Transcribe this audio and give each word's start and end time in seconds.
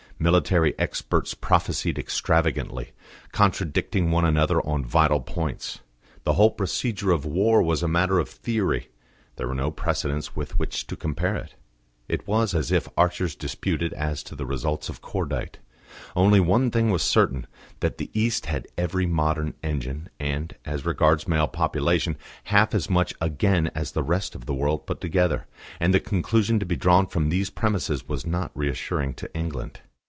Military 0.23 0.77
experts 0.77 1.33
prophesied 1.33 1.97
extravagantly, 1.97 2.91
contradicting 3.31 4.11
one 4.11 4.23
another 4.23 4.61
on 4.61 4.85
vital 4.85 5.19
points; 5.19 5.79
the 6.25 6.33
whole 6.33 6.51
procedure 6.51 7.09
of 7.09 7.25
war 7.25 7.63
was 7.63 7.81
a 7.81 7.87
matter 7.87 8.19
of 8.19 8.29
theory; 8.29 8.89
there 9.37 9.47
were 9.47 9.55
no 9.55 9.71
precedents 9.71 10.35
with 10.35 10.59
which 10.59 10.85
to 10.85 10.95
compare 10.95 11.35
it. 11.35 11.55
It 12.07 12.27
was 12.27 12.53
as 12.53 12.71
if 12.71 12.87
archers 12.95 13.33
disputed 13.33 13.93
as 13.93 14.21
to 14.25 14.35
the 14.35 14.45
results 14.45 14.89
of 14.89 15.01
cordite. 15.01 15.57
Only 16.15 16.39
one 16.39 16.69
thing 16.69 16.91
was 16.91 17.01
certain 17.01 17.47
that 17.79 17.97
the 17.97 18.11
East 18.13 18.45
had 18.45 18.67
every 18.77 19.07
modern 19.07 19.55
engine, 19.63 20.07
and, 20.19 20.55
as 20.65 20.85
regards 20.85 21.27
male 21.27 21.47
population, 21.47 22.15
half 22.43 22.75
as 22.75 22.91
much 22.91 23.15
again 23.19 23.71
as 23.73 23.93
the 23.93 24.03
rest 24.03 24.35
of 24.35 24.45
the 24.45 24.53
world 24.53 24.85
put 24.85 25.01
together; 25.01 25.47
and 25.79 25.95
the 25.95 25.99
conclusion 25.99 26.59
to 26.59 26.65
be 26.67 26.75
drawn 26.75 27.07
from 27.07 27.29
these 27.29 27.49
premisses 27.49 28.07
was 28.07 28.23
not 28.23 28.51
reassuring 28.53 29.15
to 29.15 29.35
England. 29.35 29.79